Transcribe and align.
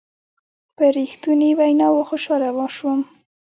په 0.75 0.83
رښتنوني 0.95 1.49
ویناوو 1.59 2.07
خوشحاله 2.09 2.65
شوم. 2.75 2.99